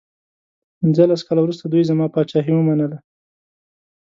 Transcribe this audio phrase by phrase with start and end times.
[0.79, 2.97] پنځلس کاله وروسته دوی زما پاچهي ومنله.